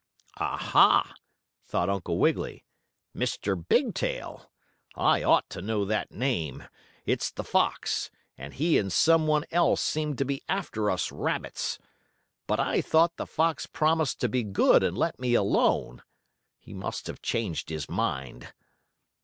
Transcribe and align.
"Ah, 0.37 0.57
ha!" 0.57 1.13
thought 1.67 1.87
Uncle 1.87 2.17
Wiggily. 2.17 2.65
"Mr. 3.15 3.55
Bigtail! 3.55 4.51
I 4.95 5.21
ought 5.21 5.47
to 5.51 5.61
know 5.61 5.85
that 5.85 6.11
name. 6.11 6.63
It's 7.05 7.29
the 7.29 7.43
fox, 7.43 8.09
and 8.35 8.55
he 8.55 8.79
and 8.79 8.91
some 8.91 9.27
one 9.27 9.45
else 9.51 9.79
seem 9.79 10.15
to 10.15 10.25
be 10.25 10.41
after 10.49 10.89
us 10.89 11.11
rabbits. 11.11 11.77
But 12.47 12.59
I 12.59 12.81
thought 12.81 13.17
the 13.17 13.27
fox 13.27 13.67
promised 13.67 14.19
to 14.21 14.27
be 14.27 14.41
good 14.41 14.81
and 14.81 14.97
let 14.97 15.19
me 15.19 15.35
alone. 15.35 16.01
He 16.59 16.73
must 16.73 17.05
have 17.05 17.21
changed 17.21 17.69
his 17.69 17.87
mind." 17.87 18.51